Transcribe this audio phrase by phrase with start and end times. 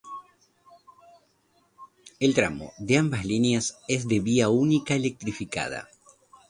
[2.19, 5.89] El tramo de ambas líneas es de vía única electrificada.